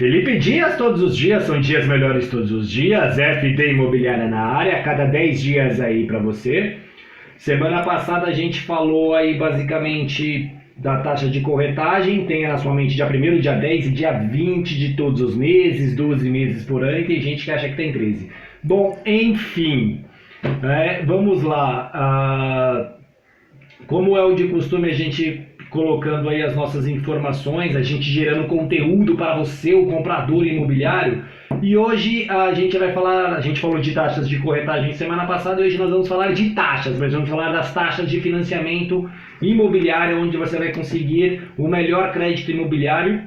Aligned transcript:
Felipe 0.00 0.38
Dias, 0.38 0.78
todos 0.78 1.02
os 1.02 1.14
dias 1.14 1.42
são 1.42 1.60
dias 1.60 1.86
melhores 1.86 2.30
todos 2.30 2.50
os 2.50 2.70
dias. 2.70 3.18
FD 3.18 3.72
Imobiliária 3.72 4.26
na 4.28 4.46
área, 4.46 4.82
cada 4.82 5.04
10 5.04 5.42
dias 5.42 5.78
aí 5.78 6.06
para 6.06 6.18
você. 6.18 6.78
Semana 7.36 7.82
passada 7.82 8.28
a 8.28 8.32
gente 8.32 8.62
falou 8.62 9.14
aí 9.14 9.36
basicamente 9.36 10.50
da 10.78 11.02
taxa 11.02 11.28
de 11.28 11.42
corretagem, 11.42 12.24
tem 12.24 12.48
na 12.48 12.56
sua 12.56 12.74
mente 12.74 12.94
dia 12.94 13.04
1 13.04 13.40
dia 13.40 13.52
10 13.52 13.88
e 13.88 13.90
dia 13.90 14.12
20 14.12 14.78
de 14.78 14.96
todos 14.96 15.20
os 15.20 15.36
meses, 15.36 15.94
12 15.94 16.30
meses 16.30 16.64
por 16.64 16.82
ano, 16.82 17.00
e 17.00 17.04
tem 17.04 17.20
gente 17.20 17.44
que 17.44 17.50
acha 17.50 17.68
que 17.68 17.76
tem 17.76 17.92
13. 17.92 18.30
Bom, 18.62 18.98
enfim, 19.04 20.02
é, 20.62 21.02
vamos 21.04 21.42
lá. 21.42 21.90
Ah, 21.92 22.92
como 23.86 24.16
é 24.16 24.24
o 24.24 24.34
de 24.34 24.48
costume, 24.48 24.88
a 24.88 24.94
gente 24.94 25.46
colocando 25.70 26.28
aí 26.28 26.42
as 26.42 26.54
nossas 26.54 26.86
informações, 26.86 27.76
a 27.76 27.82
gente 27.82 28.02
gerando 28.02 28.48
conteúdo 28.48 29.14
para 29.14 29.36
você, 29.36 29.72
o 29.72 29.86
comprador 29.86 30.46
imobiliário. 30.46 31.24
E 31.62 31.76
hoje 31.76 32.28
a 32.28 32.52
gente 32.52 32.76
vai 32.76 32.92
falar, 32.92 33.34
a 33.34 33.40
gente 33.40 33.60
falou 33.60 33.78
de 33.78 33.92
taxas 33.92 34.28
de 34.28 34.38
corretagem 34.38 34.92
semana 34.92 35.26
passada, 35.26 35.62
hoje 35.62 35.78
nós 35.78 35.90
vamos 35.90 36.08
falar 36.08 36.32
de 36.32 36.50
taxas, 36.50 36.98
mas 36.98 37.12
vamos 37.12 37.28
falar 37.28 37.52
das 37.52 37.72
taxas 37.72 38.10
de 38.10 38.20
financiamento 38.20 39.10
imobiliário, 39.40 40.20
onde 40.20 40.36
você 40.36 40.58
vai 40.58 40.72
conseguir 40.72 41.42
o 41.56 41.68
melhor 41.68 42.12
crédito 42.12 42.50
imobiliário. 42.50 43.22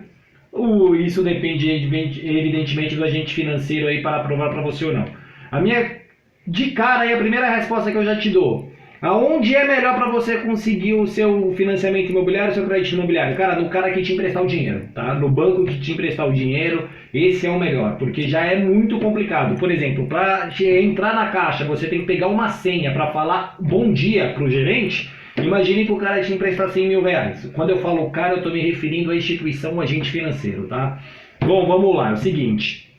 Isso 0.99 1.23
depende 1.23 1.69
evidentemente 1.71 2.95
do 2.95 3.03
agente 3.03 3.33
financeiro 3.33 3.88
aí 3.88 4.02
para 4.02 4.17
aprovar 4.17 4.49
para 4.49 4.61
você 4.61 4.85
ou 4.85 4.94
não. 4.94 5.05
A 5.52 5.59
minha 5.59 6.03
de 6.47 6.71
cara 6.71 7.03
aí 7.03 7.13
a 7.13 7.17
primeira 7.17 7.49
resposta 7.55 7.91
que 7.91 7.97
eu 7.97 8.05
já 8.05 8.17
te 8.17 8.30
dou 8.30 8.72
Aonde 9.03 9.53
é 9.53 9.67
melhor 9.67 9.98
para 9.98 10.09
você 10.09 10.38
conseguir 10.38 10.93
o 10.93 11.05
seu 11.05 11.53
financiamento 11.57 12.09
imobiliário, 12.09 12.52
o 12.52 12.55
seu 12.55 12.66
crédito 12.66 12.94
imobiliário? 12.94 13.35
Cara, 13.35 13.61
no 13.61 13.67
cara 13.67 13.91
que 13.91 14.02
te 14.02 14.13
emprestar 14.13 14.41
o 14.41 14.48
dinheiro, 14.48 14.84
tá? 14.95 15.13
No 15.16 15.27
banco 15.27 15.66
que 15.66 15.77
te 15.77 15.91
emprestar 15.91 16.25
o 16.25 16.31
dinheiro, 16.31 16.88
esse 17.13 17.45
é 17.45 17.49
o 17.49 17.59
melhor, 17.59 17.97
porque 17.97 18.21
já 18.30 18.45
é 18.45 18.58
muito 18.58 18.97
complicado. 18.99 19.59
Por 19.59 19.70
exemplo, 19.70 20.08
para 20.08 20.50
entrar 20.61 21.14
na 21.16 21.27
caixa, 21.27 21.66
você 21.66 21.88
tem 21.88 22.00
que 22.00 22.05
pegar 22.05 22.30
uma 22.30 22.47
senha 22.47 22.94
para 22.94 23.11
falar 23.11 23.58
bom 23.59 23.92
dia 23.92 24.30
pro 24.30 24.50
gerente. 24.50 25.11
Imagine 25.36 25.86
que 25.86 25.92
o 25.92 25.97
cara 25.97 26.23
te 26.23 26.31
emprestar 26.31 26.70
100 26.70 26.88
mil 26.88 27.03
reais. 27.03 27.52
Quando 27.53 27.72
eu 27.72 27.80
falo 27.80 28.09
cara, 28.09 28.36
eu 28.36 28.38
estou 28.38 28.53
me 28.53 28.61
referindo 28.61 29.11
à 29.11 29.16
instituição, 29.17 29.81
agente 29.81 30.09
financeiro, 30.09 30.66
tá? 30.67 30.97
Bom, 31.42 31.67
vamos 31.67 31.94
lá, 31.94 32.11
é 32.11 32.14
o 32.14 32.17
seguinte. 32.17 32.89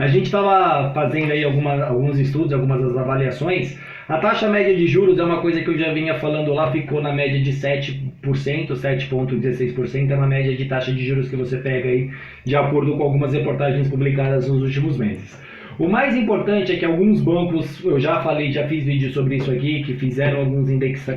A 0.00 0.08
gente 0.08 0.24
estava 0.24 0.92
fazendo 0.92 1.30
aí 1.30 1.44
alguma, 1.44 1.84
alguns 1.84 2.18
estudos, 2.18 2.52
algumas 2.52 2.96
avaliações 2.96 3.78
a 4.08 4.16
taxa 4.18 4.48
média 4.48 4.74
de 4.74 4.86
juros 4.86 5.18
é 5.18 5.22
uma 5.22 5.42
coisa 5.42 5.60
que 5.60 5.68
eu 5.68 5.76
já 5.76 5.92
vinha 5.92 6.14
falando 6.14 6.54
lá, 6.54 6.72
ficou 6.72 7.02
na 7.02 7.12
média 7.12 7.38
de 7.42 7.52
7%, 7.52 8.00
7,16% 8.22 10.10
é 10.10 10.16
uma 10.16 10.26
média 10.26 10.56
de 10.56 10.64
taxa 10.64 10.92
de 10.92 11.06
juros 11.06 11.28
que 11.28 11.36
você 11.36 11.58
pega 11.58 11.90
aí, 11.90 12.10
de 12.42 12.56
acordo 12.56 12.96
com 12.96 13.02
algumas 13.02 13.34
reportagens 13.34 13.86
publicadas 13.88 14.48
nos 14.48 14.62
últimos 14.62 14.96
meses. 14.96 15.38
O 15.78 15.88
mais 15.88 16.16
importante 16.16 16.72
é 16.72 16.76
que 16.76 16.86
alguns 16.86 17.20
bancos, 17.20 17.84
eu 17.84 18.00
já 18.00 18.20
falei, 18.22 18.50
já 18.50 18.66
fiz 18.66 18.84
vídeo 18.84 19.12
sobre 19.12 19.36
isso 19.36 19.50
aqui, 19.50 19.82
que 19.84 19.92
fizeram 19.94 20.40
alguns 20.40 20.70
index, 20.70 21.06
é, 21.08 21.14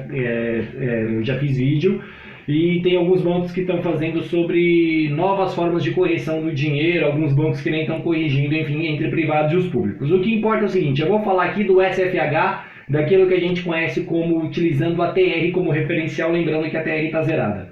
é, 0.78 1.04
eu 1.16 1.24
já 1.24 1.38
fiz 1.40 1.58
vídeo, 1.58 2.02
e 2.48 2.82
tem 2.84 2.98
alguns 2.98 3.22
bancos 3.22 3.54
que 3.54 3.62
estão 3.62 3.82
fazendo 3.82 4.22
sobre 4.24 5.10
novas 5.10 5.56
formas 5.56 5.82
de 5.82 5.92
correção 5.92 6.42
do 6.42 6.52
dinheiro, 6.52 7.06
alguns 7.06 7.34
bancos 7.34 7.62
que 7.62 7.72
nem 7.72 7.82
estão 7.82 8.02
corrigindo, 8.02 8.54
enfim, 8.54 8.86
entre 8.88 9.08
privados 9.10 9.54
e 9.54 9.56
os 9.56 9.68
públicos. 9.68 10.12
O 10.12 10.20
que 10.20 10.36
importa 10.36 10.64
é 10.64 10.66
o 10.66 10.70
seguinte, 10.70 11.02
eu 11.02 11.08
vou 11.08 11.24
falar 11.24 11.46
aqui 11.46 11.64
do 11.64 11.82
SFH, 11.82 12.71
daquilo 12.88 13.28
que 13.28 13.34
a 13.34 13.40
gente 13.40 13.64
conhece 13.64 14.02
como 14.02 14.44
utilizando 14.44 15.02
a 15.02 15.12
TR 15.12 15.52
como 15.54 15.72
referencial, 15.72 16.32
lembrando 16.32 16.70
que 16.70 16.78
a 16.78 16.84
TR 16.84 17.06
está 17.06 17.24
zerada. 17.24 17.72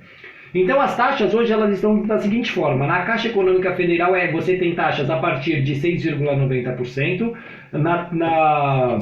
Então 0.54 0.82
as 0.82 0.98
taxas 0.98 1.34
hoje 1.34 1.54
elas 1.54 1.72
estão 1.74 2.02
da 2.04 2.18
seguinte 2.18 2.52
forma: 2.52 2.88
na 2.88 3.04
Caixa 3.04 3.28
Econômica 3.28 3.76
Federal 3.76 4.16
é 4.16 4.32
você 4.32 4.58
tem 4.58 4.74
taxas 4.74 5.10
a 5.10 5.18
partir 5.18 5.62
de 5.62 5.76
6,90%, 5.76 7.34
na, 7.74 8.12
na 8.12 9.00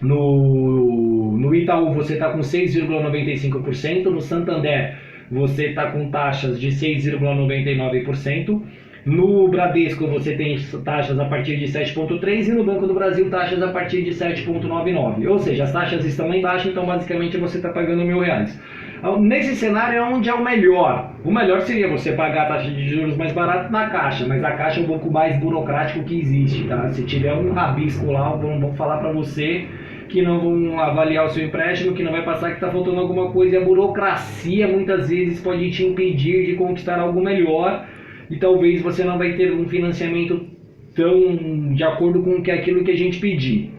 no, 0.00 1.36
no 1.36 1.54
Itaú 1.54 1.92
você 1.92 2.14
está 2.14 2.30
com 2.30 2.40
6,95%, 2.40 4.04
no 4.04 4.20
Santander 4.20 4.96
você 5.30 5.68
está 5.68 5.90
com 5.90 6.10
taxas 6.10 6.60
de 6.60 6.68
6,99%. 6.68 8.62
No 9.06 9.48
Bradesco 9.48 10.06
você 10.06 10.34
tem 10.34 10.58
taxas 10.82 11.18
a 11.18 11.26
partir 11.26 11.58
de 11.58 11.66
7,3 11.66 12.48
e 12.48 12.52
no 12.52 12.64
Banco 12.64 12.86
do 12.86 12.94
Brasil 12.94 13.28
taxas 13.28 13.62
a 13.62 13.68
partir 13.68 14.02
de 14.02 14.12
7,99. 14.12 15.28
Ou 15.28 15.38
seja, 15.38 15.64
as 15.64 15.72
taxas 15.72 16.04
estão 16.06 16.28
lá 16.28 16.36
embaixo, 16.36 16.70
então 16.70 16.86
basicamente 16.86 17.36
você 17.36 17.58
está 17.58 17.68
pagando 17.68 18.02
mil 18.02 18.20
reais. 18.20 18.58
Então, 18.98 19.20
nesse 19.20 19.54
cenário 19.56 19.98
é 19.98 20.02
onde 20.02 20.30
é 20.30 20.32
o 20.32 20.42
melhor. 20.42 21.10
O 21.22 21.30
melhor 21.30 21.60
seria 21.60 21.86
você 21.86 22.12
pagar 22.12 22.44
a 22.44 22.46
taxa 22.46 22.70
de 22.70 22.88
juros 22.88 23.14
mais 23.18 23.32
barata 23.32 23.68
na 23.68 23.90
Caixa, 23.90 24.26
mas 24.26 24.42
a 24.42 24.52
Caixa 24.52 24.80
é 24.80 24.84
um 24.84 24.86
pouco 24.86 25.10
mais 25.10 25.38
burocrático 25.38 26.02
que 26.04 26.20
existe, 26.20 26.64
tá? 26.64 26.88
Se 26.88 27.04
tiver 27.04 27.34
um 27.34 27.52
rabisco 27.52 28.10
lá, 28.10 28.30
vão 28.30 28.72
falar 28.72 28.96
para 28.96 29.12
você 29.12 29.66
que 30.08 30.22
não 30.22 30.40
vão 30.40 30.80
avaliar 30.80 31.26
o 31.26 31.28
seu 31.28 31.44
empréstimo, 31.44 31.92
que 31.92 32.02
não 32.02 32.12
vai 32.12 32.22
passar 32.22 32.48
que 32.48 32.54
está 32.54 32.70
faltando 32.70 33.00
alguma 33.00 33.30
coisa. 33.30 33.56
E 33.56 33.58
a 33.58 33.64
burocracia 33.64 34.66
muitas 34.66 35.10
vezes 35.10 35.38
pode 35.40 35.70
te 35.70 35.84
impedir 35.84 36.46
de 36.46 36.54
conquistar 36.54 36.98
algo 36.98 37.22
melhor 37.22 37.84
e 38.30 38.36
talvez 38.36 38.82
você 38.82 39.04
não 39.04 39.18
vai 39.18 39.34
ter 39.34 39.52
um 39.52 39.68
financiamento 39.68 40.46
tão 40.94 41.74
de 41.74 41.82
acordo 41.82 42.22
com 42.22 42.36
aquilo 42.50 42.84
que 42.84 42.90
a 42.90 42.96
gente 42.96 43.18
pedir. 43.18 43.70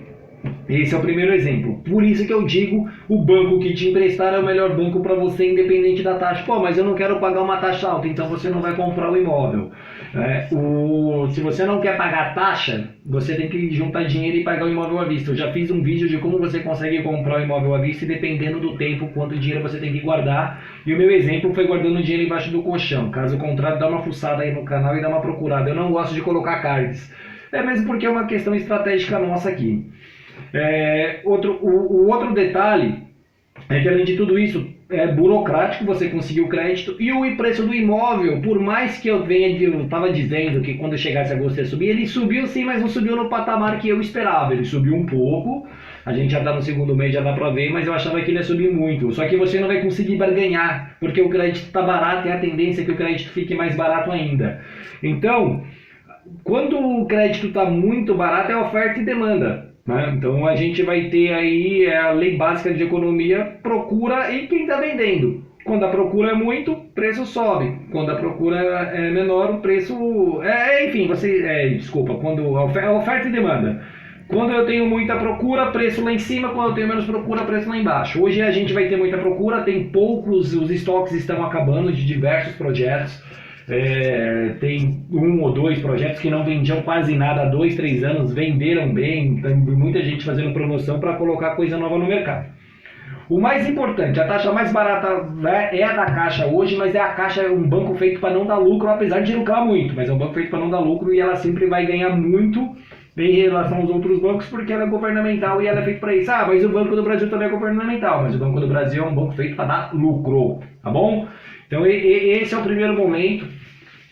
Esse 0.68 0.96
é 0.96 0.98
o 0.98 1.02
primeiro 1.02 1.32
exemplo. 1.34 1.82
Por 1.84 2.04
isso 2.04 2.26
que 2.26 2.34
eu 2.34 2.44
digo, 2.44 2.90
o 3.08 3.22
banco 3.22 3.60
que 3.60 3.74
te 3.74 3.90
emprestar 3.90 4.34
é 4.34 4.40
o 4.40 4.46
melhor 4.46 4.76
banco 4.76 5.00
para 5.00 5.14
você, 5.14 5.52
independente 5.52 6.02
da 6.02 6.16
taxa. 6.16 6.44
Pô, 6.44 6.60
mas 6.60 6.78
eu 6.78 6.84
não 6.84 6.96
quero 6.96 7.20
pagar 7.20 7.42
uma 7.42 7.58
taxa 7.58 7.88
alta, 7.88 8.08
então 8.08 8.28
você 8.28 8.50
não 8.50 8.62
vai 8.62 8.76
comprar 8.76 9.12
o 9.12 9.18
imóvel. 9.18 9.72
É, 10.16 10.48
o, 10.52 11.28
se 11.30 11.42
você 11.42 11.66
não 11.66 11.82
quer 11.82 11.98
pagar 11.98 12.34
taxa, 12.34 12.90
você 13.06 13.36
tem 13.36 13.50
que 13.50 13.70
juntar 13.72 14.04
dinheiro 14.06 14.38
e 14.38 14.44
pagar 14.44 14.66
o 14.66 14.70
imóvel 14.70 15.00
à 15.00 15.06
vista. 15.06 15.32
Eu 15.32 15.36
já 15.36 15.52
fiz 15.52 15.70
um 15.70 15.84
vídeo 15.84 16.08
de 16.08 16.18
como 16.18 16.40
você 16.40 16.62
consegue 16.62 17.04
comprar 17.04 17.40
o 17.40 17.44
imóvel 17.44 17.76
à 17.76 17.80
vista 17.80 18.06
e 18.06 18.08
dependendo 18.08 18.60
do 18.60 18.76
tempo, 18.76 19.08
quanto 19.14 19.38
dinheiro 19.38 19.62
você 19.62 19.78
tem 19.78 19.92
que 19.92 20.00
guardar. 20.00 20.64
E 20.86 20.94
o 20.94 20.98
meu 20.98 21.12
exemplo 21.12 21.54
foi 21.54 21.68
guardando 21.68 22.02
dinheiro 22.02 22.24
embaixo 22.24 22.50
do 22.50 22.64
colchão. 22.64 23.12
Caso 23.12 23.38
contrário, 23.38 23.78
dá 23.78 23.88
uma 23.88 24.02
fuçada 24.02 24.42
aí 24.42 24.54
no 24.54 24.64
canal 24.66 24.98
e 24.98 25.02
dá 25.02 25.10
uma 25.10 25.22
procurada. 25.22 25.70
Eu 25.70 25.76
não 25.76 25.92
gosto 25.92 26.16
de 26.16 26.22
colocar 26.22 26.62
cards. 26.62 27.14
É 27.52 27.62
mesmo 27.62 27.86
porque 27.86 28.06
é 28.06 28.10
uma 28.10 28.26
questão 28.26 28.56
estratégica 28.56 29.20
nossa 29.20 29.50
aqui. 29.50 29.86
É, 30.54 31.22
outro, 31.24 31.60
o, 31.62 32.04
o 32.04 32.08
outro 32.08 32.34
detalhe 32.34 33.04
é 33.70 33.82
que 33.82 33.90
além 33.90 34.06
de 34.06 34.16
tudo 34.16 34.38
isso, 34.38 34.68
é 34.90 35.08
burocrático 35.08 35.84
você 35.84 36.10
conseguir 36.10 36.42
o 36.42 36.48
crédito 36.48 36.96
e 37.00 37.12
o 37.12 37.36
preço 37.36 37.66
do 37.66 37.74
imóvel, 37.74 38.40
por 38.42 38.60
mais 38.60 39.00
que 39.00 39.08
eu 39.08 39.24
venha 39.24 39.60
eu 39.60 39.82
estava 39.84 40.12
dizendo 40.12 40.62
que 40.62 40.76
quando 40.76 40.98
chegasse 40.98 41.34
agosto 41.34 41.58
ia 41.58 41.66
subir, 41.66 41.90
ele 41.90 42.06
subiu 42.06 42.46
sim, 42.46 42.66
mas 42.66 42.82
não 42.82 42.88
subiu 42.88 43.16
no 43.16 43.28
patamar 43.28 43.80
que 43.80 43.90
eu 43.90 44.00
esperava. 44.00 44.54
Ele 44.54 44.64
subiu 44.64 44.96
um 44.96 45.06
pouco, 45.06 45.68
a 46.06 46.14
gente 46.14 46.32
já 46.32 46.40
está 46.40 46.54
no 46.54 46.62
segundo 46.62 46.96
mês, 46.96 47.14
já 47.14 47.22
dá 47.22 47.34
para 47.34 47.50
ver, 47.50 47.72
mas 47.72 47.88
eu 47.88 47.94
achava 47.94 48.22
que 48.22 48.30
ele 48.30 48.38
ia 48.38 48.44
subir 48.44 48.72
muito. 48.72 49.12
Só 49.12 49.28
que 49.28 49.36
você 49.38 49.60
não 49.60 49.68
vai 49.68 49.82
conseguir 49.82 50.18
barganhar, 50.18 50.96
porque 51.00 51.22
o 51.22 51.30
crédito 51.30 51.66
está 51.66 51.82
barato 51.82 52.28
e 52.28 52.32
a 52.32 52.40
tendência 52.40 52.82
é 52.82 52.86
que 52.86 52.92
o 52.92 52.98
crédito 52.98 53.32
fique 53.32 53.56
mais 53.56 53.76
barato 53.76 54.12
ainda. 54.12 54.62
Então, 55.02 55.64
quando 56.44 56.78
o 56.78 57.06
crédito 57.08 57.48
está 57.48 57.66
muito 57.66 58.14
barato, 58.14 58.52
é 58.52 58.58
oferta 58.58 59.00
e 59.00 59.06
demanda. 59.06 59.65
Né? 59.86 60.14
Então 60.18 60.48
a 60.48 60.56
gente 60.56 60.82
vai 60.82 61.10
ter 61.10 61.34
aí 61.34 61.86
é 61.86 61.98
a 61.98 62.12
lei 62.12 62.36
básica 62.36 62.74
de 62.74 62.84
economia, 62.84 63.58
procura 63.62 64.32
e 64.32 64.48
quem 64.48 64.64
está 64.64 64.80
vendendo. 64.80 65.44
Quando 65.64 65.84
a 65.84 65.90
procura 65.90 66.32
é 66.32 66.36
muito, 66.36 66.74
o 66.74 66.76
preço 66.76 67.26
sobe. 67.26 67.76
Quando 67.92 68.12
a 68.12 68.16
procura 68.16 68.58
é 68.58 69.10
menor, 69.10 69.52
o 69.52 69.62
preço. 69.62 70.40
É, 70.44 70.84
é 70.84 70.90
enfim, 70.90 71.08
você. 71.08 71.44
É, 71.44 71.70
desculpa, 71.70 72.14
quando 72.16 72.56
a 72.56 72.66
oferta 72.66 73.28
e 73.28 73.32
demanda. 73.32 73.84
Quando 74.28 74.54
eu 74.54 74.66
tenho 74.66 74.88
muita 74.88 75.16
procura, 75.18 75.72
preço 75.72 76.04
lá 76.04 76.12
em 76.12 76.20
cima. 76.20 76.50
Quando 76.50 76.70
eu 76.70 76.76
tenho 76.76 76.88
menos 76.88 77.06
procura, 77.06 77.46
preço 77.46 77.68
lá 77.68 77.78
embaixo. 77.78 78.24
Hoje 78.24 78.42
a 78.44 78.52
gente 78.52 78.74
vai 78.74 78.88
ter 78.90 78.98
muita 78.98 79.18
procura, 79.18 79.64
tem 79.64 79.90
poucos, 79.90 80.54
os 80.54 80.70
estoques 80.70 81.14
estão 81.14 81.44
acabando 81.44 81.92
de 81.92 82.06
diversos 82.06 82.56
projetos. 82.56 83.24
É, 83.68 84.56
tem 84.60 85.06
um 85.12 85.42
ou 85.42 85.52
dois 85.52 85.80
projetos 85.80 86.20
que 86.20 86.30
não 86.30 86.44
vendiam 86.44 86.82
quase 86.84 87.16
nada 87.16 87.44
há 87.44 87.46
dois, 87.46 87.76
três 87.76 88.04
anos, 88.04 88.34
venderam 88.34 88.94
bem, 88.94 89.42
tem 89.42 89.56
muita 89.56 90.04
gente 90.04 90.24
fazendo 90.24 90.54
promoção 90.54 91.00
para 91.00 91.16
colocar 91.16 91.56
coisa 91.56 91.78
nova 91.78 91.98
no 91.98 92.06
mercado. 92.06 92.54
O 93.28 93.40
mais 93.40 93.68
importante, 93.68 94.20
a 94.20 94.28
taxa 94.28 94.52
mais 94.52 94.72
barata 94.72 95.08
é 95.72 95.84
a 95.84 95.94
da 95.94 96.06
Caixa 96.06 96.46
hoje, 96.46 96.76
mas 96.76 96.94
é 96.94 97.00
a 97.00 97.08
Caixa 97.08 97.42
é 97.42 97.50
um 97.50 97.68
banco 97.68 97.96
feito 97.96 98.20
para 98.20 98.36
não 98.36 98.46
dar 98.46 98.58
lucro, 98.58 98.88
apesar 98.88 99.22
de 99.22 99.36
lucrar 99.36 99.66
muito, 99.66 99.96
mas 99.96 100.08
é 100.08 100.14
um 100.14 100.18
banco 100.18 100.36
feito 100.36 100.52
para 100.52 100.60
não 100.60 100.70
dar 100.70 100.80
lucro 100.80 101.12
e 101.12 101.20
ela 101.20 101.36
sempre 101.36 101.66
vai 101.66 101.88
ganhar 101.88 102.16
muito 102.16 102.76
em 103.18 103.32
relação 103.32 103.80
aos 103.80 103.90
outros 103.90 104.20
bancos 104.20 104.46
porque 104.48 104.72
ela 104.72 104.84
é 104.84 104.88
governamental 104.88 105.60
e 105.60 105.66
ela 105.66 105.80
é 105.80 105.84
feita 105.84 106.02
para 106.02 106.16
isso. 106.16 106.32
Ah, 106.32 106.46
mas 106.48 106.64
o 106.64 106.70
Banco 106.70 106.96
do 106.96 107.02
Brasil 107.02 107.28
também 107.28 107.48
é 107.48 107.52
governamental, 107.52 108.22
mas 108.22 108.36
o 108.36 108.38
Banco 108.38 108.60
do 108.60 108.68
Brasil 108.68 109.04
é 109.04 109.08
um 109.08 109.16
banco 109.16 109.34
feito 109.34 109.56
para 109.56 109.66
dar 109.66 109.96
lucro, 109.96 110.60
tá 110.84 110.92
bom? 110.92 111.28
Então 111.66 111.84
esse 111.88 112.54
é 112.54 112.58
o 112.58 112.64
primeiro 112.64 112.94
momento. 112.94 113.48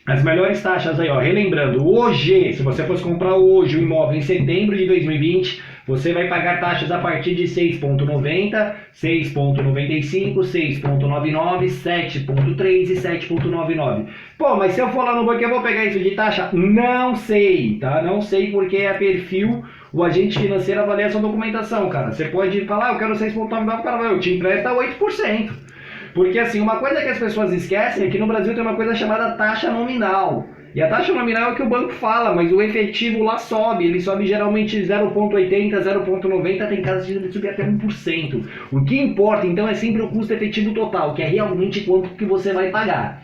As 0.05 0.21
melhores 0.21 0.61
taxas 0.61 0.99
aí, 0.99 1.07
ó, 1.07 1.17
relembrando, 1.17 1.87
hoje, 1.87 2.51
se 2.51 2.61
você 2.61 2.83
fosse 2.83 3.01
comprar 3.01 3.35
hoje 3.35 3.77
o 3.77 3.81
imóvel 3.81 4.17
em 4.17 4.21
setembro 4.21 4.75
de 4.75 4.85
2020, 4.85 5.63
você 5.87 6.11
vai 6.11 6.27
pagar 6.27 6.59
taxas 6.59 6.91
a 6.91 6.97
partir 6.97 7.33
de 7.35 7.43
6,90, 7.43 8.73
6,95, 8.93 10.35
6,99, 10.39 11.67
7,3 11.69 12.89
e 12.89 12.95
7,99. 12.95 14.07
Pô, 14.37 14.57
mas 14.57 14.73
se 14.73 14.81
eu 14.81 14.89
for 14.89 15.05
lá 15.05 15.15
no 15.15 15.25
banco 15.25 15.41
eu 15.41 15.49
vou 15.49 15.61
pegar 15.61 15.85
isso 15.85 15.99
de 15.99 16.11
taxa? 16.11 16.49
Não 16.51 17.15
sei, 17.15 17.77
tá? 17.79 18.01
Não 18.01 18.21
sei 18.21 18.51
porque 18.51 18.75
é 18.77 18.93
perfil, 18.95 19.63
o 19.93 20.03
agente 20.03 20.37
financeiro 20.37 20.81
avalia 20.81 21.05
a 21.05 21.11
sua 21.11 21.21
documentação, 21.21 21.87
cara. 21.87 22.11
Você 22.11 22.25
pode 22.25 22.65
falar, 22.65 22.89
ah, 22.89 22.93
eu 22.93 22.99
quero 22.99 23.13
6,99, 23.13 23.79
o 23.79 23.83
cara 23.83 23.97
vai, 23.97 24.11
eu 24.11 24.19
te 24.19 24.33
empresta 24.33 24.69
8%. 24.69 25.72
Porque 26.13 26.37
assim, 26.39 26.59
uma 26.59 26.77
coisa 26.77 27.01
que 27.01 27.09
as 27.09 27.19
pessoas 27.19 27.51
esquecem 27.51 28.05
é 28.07 28.09
que 28.09 28.19
no 28.19 28.27
Brasil 28.27 28.53
tem 28.53 28.61
uma 28.61 28.75
coisa 28.75 28.95
chamada 28.95 29.35
taxa 29.35 29.71
nominal. 29.71 30.47
E 30.75 30.81
a 30.81 30.89
taxa 30.89 31.13
nominal 31.13 31.49
é 31.49 31.53
o 31.53 31.55
que 31.55 31.61
o 31.61 31.69
banco 31.69 31.93
fala, 31.93 32.33
mas 32.33 32.51
o 32.51 32.61
efetivo 32.61 33.23
lá 33.23 33.37
sobe. 33.37 33.85
Ele 33.85 34.01
sobe 34.01 34.25
geralmente 34.25 34.81
0,80, 34.81 35.71
0,90, 35.71 36.67
tem 36.67 36.81
casos 36.81 37.05
de 37.05 37.31
subir 37.31 37.49
até 37.49 37.63
1%. 37.63 38.43
O 38.71 38.83
que 38.83 38.99
importa 38.99 39.45
então 39.45 39.67
é 39.67 39.75
sempre 39.75 40.01
o 40.01 40.09
custo 40.09 40.33
efetivo 40.33 40.73
total, 40.73 41.13
que 41.13 41.21
é 41.21 41.27
realmente 41.27 41.81
quanto 41.81 42.09
que 42.09 42.25
você 42.25 42.53
vai 42.53 42.71
pagar. 42.71 43.23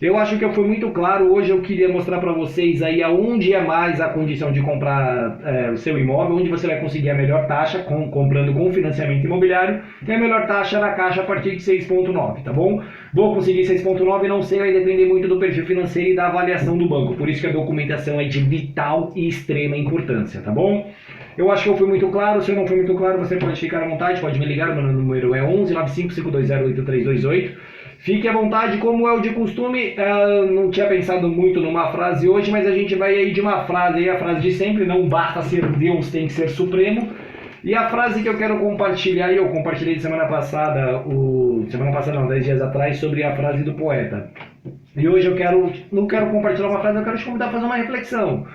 Eu 0.00 0.18
acho 0.18 0.38
que 0.38 0.44
eu 0.44 0.52
fui 0.52 0.66
muito 0.66 0.90
claro. 0.90 1.32
Hoje 1.32 1.50
eu 1.50 1.62
queria 1.62 1.88
mostrar 1.88 2.18
para 2.18 2.30
vocês 2.30 2.82
aí 2.82 3.02
aonde 3.02 3.54
é 3.54 3.64
mais 3.64 3.98
a 3.98 4.10
condição 4.10 4.52
de 4.52 4.60
comprar 4.60 5.40
é, 5.42 5.70
o 5.70 5.76
seu 5.78 5.98
imóvel, 5.98 6.36
onde 6.36 6.50
você 6.50 6.66
vai 6.66 6.78
conseguir 6.80 7.08
a 7.08 7.14
melhor 7.14 7.46
taxa 7.46 7.78
com, 7.78 8.10
comprando 8.10 8.52
com 8.52 8.70
financiamento 8.70 9.24
imobiliário 9.24 9.80
e 10.06 10.12
a 10.12 10.18
melhor 10.18 10.46
taxa 10.46 10.78
na 10.78 10.90
caixa 10.90 11.22
a 11.22 11.24
partir 11.24 11.56
de 11.56 11.62
6,9, 11.62 12.42
tá 12.42 12.52
bom? 12.52 12.82
Vou 13.14 13.34
conseguir 13.34 13.62
6,9, 13.62 14.28
não 14.28 14.42
sei, 14.42 14.58
vai 14.58 14.72
depender 14.72 15.06
muito 15.06 15.28
do 15.28 15.38
perfil 15.38 15.64
financeiro 15.64 16.10
e 16.10 16.14
da 16.14 16.26
avaliação 16.26 16.76
do 16.76 16.86
banco. 16.86 17.14
Por 17.14 17.30
isso 17.30 17.40
que 17.40 17.46
a 17.46 17.52
documentação 17.52 18.20
é 18.20 18.24
de 18.24 18.40
vital 18.40 19.12
e 19.16 19.26
extrema 19.26 19.78
importância, 19.78 20.42
tá 20.42 20.50
bom? 20.50 20.90
Eu 21.38 21.50
acho 21.50 21.64
que 21.64 21.70
eu 21.70 21.76
fui 21.76 21.86
muito 21.86 22.08
claro. 22.08 22.42
Se 22.42 22.50
eu 22.50 22.56
não 22.56 22.66
fui 22.66 22.76
muito 22.76 22.94
claro, 22.94 23.18
você 23.18 23.36
pode 23.36 23.58
ficar 23.58 23.82
à 23.82 23.88
vontade, 23.88 24.20
pode 24.20 24.38
me 24.38 24.44
ligar. 24.44 24.74
Meu 24.74 24.92
número 24.92 25.34
é 25.34 25.42
11 25.42 25.74
955208328. 25.74 27.52
Fique 27.98 28.28
à 28.28 28.32
vontade, 28.32 28.78
como 28.78 29.08
é 29.08 29.12
o 29.12 29.20
de 29.20 29.30
costume. 29.30 29.94
Eu 29.96 30.50
não 30.52 30.70
tinha 30.70 30.86
pensado 30.86 31.28
muito 31.28 31.60
numa 31.60 31.90
frase 31.90 32.28
hoje, 32.28 32.50
mas 32.50 32.66
a 32.66 32.72
gente 32.72 32.94
vai 32.94 33.14
aí 33.14 33.32
de 33.32 33.40
uma 33.40 33.64
frase, 33.64 33.98
aí 33.98 34.10
a 34.10 34.18
frase 34.18 34.40
de 34.40 34.52
sempre: 34.52 34.84
não 34.84 35.08
basta 35.08 35.42
ser 35.42 35.66
Deus, 35.72 36.10
tem 36.10 36.26
que 36.26 36.32
ser 36.32 36.48
supremo. 36.48 37.08
E 37.64 37.74
a 37.74 37.88
frase 37.88 38.22
que 38.22 38.28
eu 38.28 38.38
quero 38.38 38.60
compartilhar, 38.60 39.32
e 39.32 39.38
eu 39.38 39.48
compartilhei 39.48 39.98
semana 39.98 40.26
passada, 40.26 40.98
o 41.00 41.66
semana 41.68 41.90
passada 41.90 42.20
não, 42.20 42.28
10 42.28 42.44
dias 42.44 42.62
atrás, 42.62 42.98
sobre 42.98 43.24
a 43.24 43.34
frase 43.34 43.64
do 43.64 43.74
poeta. 43.74 44.30
E 44.96 45.08
hoje 45.08 45.26
eu 45.26 45.34
quero, 45.34 45.72
não 45.90 46.06
quero 46.06 46.30
compartilhar 46.30 46.68
uma 46.68 46.80
frase, 46.80 46.98
eu 46.98 47.04
quero 47.04 47.18
te 47.18 47.24
convidar 47.24 47.46
a 47.46 47.50
fazer 47.50 47.64
uma 47.64 47.76
reflexão. 47.76 48.46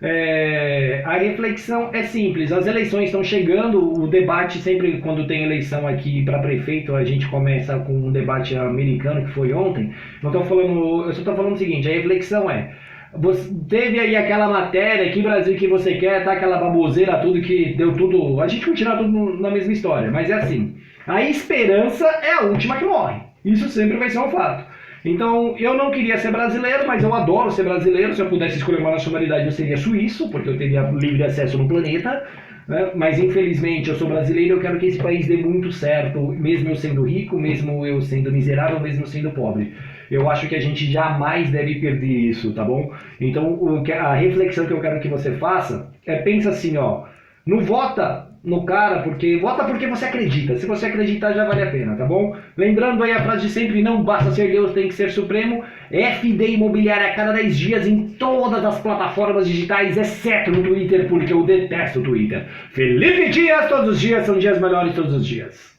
É, 0.00 1.02
a 1.04 1.18
reflexão 1.18 1.90
é 1.92 2.04
simples. 2.04 2.52
As 2.52 2.66
eleições 2.66 3.06
estão 3.06 3.22
chegando. 3.22 4.00
O 4.00 4.06
debate 4.06 4.58
sempre 4.58 4.98
quando 4.98 5.26
tem 5.26 5.44
eleição 5.44 5.86
aqui 5.86 6.24
para 6.24 6.38
prefeito 6.38 6.94
a 6.94 7.04
gente 7.04 7.26
começa 7.28 7.78
com 7.80 7.92
um 7.92 8.12
debate 8.12 8.56
americano 8.56 9.26
que 9.26 9.32
foi 9.32 9.52
ontem. 9.52 9.92
Não 10.22 10.30
falando. 10.44 11.04
Eu 11.06 11.12
só 11.12 11.20
estou 11.20 11.34
falando 11.34 11.54
o 11.54 11.58
seguinte. 11.58 11.88
A 11.88 11.92
reflexão 11.92 12.50
é 12.50 12.74
você 13.16 13.50
teve 13.68 13.98
aí 13.98 14.16
aquela 14.16 14.48
matéria, 14.48 15.10
que 15.10 15.22
Brasil 15.22 15.56
que 15.56 15.66
você 15.66 15.94
quer, 15.94 16.24
tá 16.24 16.32
aquela 16.32 16.58
baboseira, 16.58 17.18
tudo 17.18 17.40
que 17.40 17.74
deu 17.74 17.94
tudo. 17.94 18.40
A 18.40 18.48
gente 18.48 18.66
continua 18.66 18.96
tudo 18.96 19.40
na 19.40 19.50
mesma 19.50 19.72
história, 19.72 20.10
mas 20.10 20.30
é 20.30 20.34
assim. 20.34 20.76
A 21.06 21.22
esperança 21.22 22.06
é 22.06 22.34
a 22.34 22.42
última 22.42 22.76
que 22.76 22.84
morre. 22.84 23.20
Isso 23.44 23.68
sempre 23.68 23.96
vai 23.96 24.10
ser 24.10 24.18
um 24.18 24.30
fato. 24.30 24.66
Então, 25.04 25.56
eu 25.58 25.74
não 25.74 25.90
queria 25.90 26.18
ser 26.18 26.32
brasileiro, 26.32 26.86
mas 26.86 27.02
eu 27.02 27.14
adoro 27.14 27.50
ser 27.50 27.64
brasileiro. 27.64 28.14
Se 28.14 28.22
eu 28.22 28.28
pudesse 28.28 28.58
escolher 28.58 28.80
uma 28.80 28.92
nacionalidade, 28.92 29.46
eu 29.46 29.52
seria 29.52 29.76
suíço, 29.76 30.30
porque 30.30 30.48
eu 30.48 30.58
teria 30.58 30.82
livre 30.90 31.22
acesso 31.22 31.56
no 31.58 31.68
planeta. 31.68 32.26
Né? 32.66 32.90
Mas, 32.94 33.18
infelizmente, 33.18 33.88
eu 33.88 33.96
sou 33.96 34.08
brasileiro 34.08 34.48
e 34.48 34.56
eu 34.58 34.60
quero 34.60 34.78
que 34.78 34.86
esse 34.86 34.98
país 34.98 35.26
dê 35.26 35.38
muito 35.38 35.72
certo, 35.72 36.20
mesmo 36.28 36.68
eu 36.68 36.76
sendo 36.76 37.02
rico, 37.02 37.38
mesmo 37.38 37.86
eu 37.86 38.00
sendo 38.02 38.30
miserável, 38.30 38.78
mesmo 38.78 39.06
sendo 39.06 39.30
pobre. 39.30 39.72
Eu 40.10 40.28
acho 40.30 40.48
que 40.48 40.54
a 40.54 40.60
gente 40.60 40.90
jamais 40.90 41.50
deve 41.50 41.76
perder 41.76 42.06
isso, 42.06 42.52
tá 42.52 42.64
bom? 42.64 42.92
Então, 43.20 43.82
a 44.00 44.14
reflexão 44.14 44.66
que 44.66 44.72
eu 44.72 44.80
quero 44.80 45.00
que 45.00 45.08
você 45.08 45.32
faça 45.32 45.90
é 46.06 46.16
pensa 46.16 46.50
assim, 46.50 46.76
ó. 46.76 47.04
Não 47.48 47.60
vota 47.60 48.28
no 48.44 48.66
cara, 48.66 49.00
porque 49.00 49.38
vota 49.38 49.64
porque 49.64 49.86
você 49.86 50.04
acredita. 50.04 50.58
Se 50.58 50.66
você 50.66 50.84
acreditar, 50.84 51.32
já 51.32 51.46
vale 51.46 51.62
a 51.62 51.70
pena, 51.70 51.96
tá 51.96 52.04
bom? 52.04 52.36
Lembrando 52.54 53.02
aí 53.02 53.10
a 53.10 53.22
frase 53.22 53.46
de 53.46 53.52
sempre: 53.54 53.82
não 53.82 54.04
basta 54.04 54.32
ser 54.32 54.50
Deus, 54.50 54.72
tem 54.72 54.86
que 54.86 54.92
ser 54.92 55.10
supremo. 55.10 55.64
FD 55.90 56.46
Imobiliária 56.46 57.06
a 57.06 57.14
cada 57.14 57.32
10 57.32 57.58
dias 57.58 57.86
em 57.86 58.06
todas 58.18 58.62
as 58.62 58.78
plataformas 58.80 59.48
digitais, 59.48 59.96
exceto 59.96 60.50
no 60.50 60.62
Twitter, 60.62 61.08
porque 61.08 61.32
eu 61.32 61.42
detesto 61.42 62.00
o 62.00 62.02
Twitter. 62.02 62.44
Felipe 62.72 63.30
Dias, 63.30 63.66
todos 63.66 63.94
os 63.94 64.00
dias 64.00 64.26
são 64.26 64.38
dias 64.38 64.60
melhores 64.60 64.94
todos 64.94 65.14
os 65.14 65.26
dias. 65.26 65.77